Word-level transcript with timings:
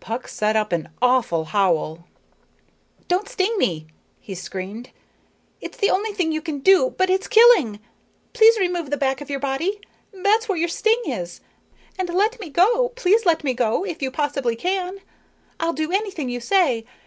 Puck 0.00 0.28
set 0.28 0.54
up 0.54 0.70
an 0.70 0.90
awful 1.00 1.44
howl. 1.46 2.06
"Don't 3.08 3.26
sting 3.26 3.56
me," 3.56 3.86
he 4.20 4.34
screamed. 4.34 4.90
"It's 5.62 5.78
the 5.78 5.88
only 5.88 6.12
thing 6.12 6.30
you 6.30 6.42
can 6.42 6.58
do, 6.58 6.94
but 6.98 7.08
it's 7.08 7.26
killing. 7.26 7.80
Please 8.34 8.58
remove 8.58 8.90
the 8.90 8.98
back 8.98 9.22
of 9.22 9.30
your 9.30 9.40
body. 9.40 9.80
That's 10.12 10.46
where 10.46 10.58
your 10.58 10.68
sting 10.68 11.00
is. 11.06 11.40
And 11.98 12.10
let 12.10 12.38
me 12.38 12.50
go, 12.50 12.90
please 12.96 13.24
let 13.24 13.44
me 13.44 13.54
go, 13.54 13.82
if 13.86 14.02
you 14.02 14.10
possibly 14.10 14.56
can. 14.56 14.98
I'll 15.58 15.72
do 15.72 15.90
anything 15.90 16.28
you 16.28 16.40
say. 16.40 16.84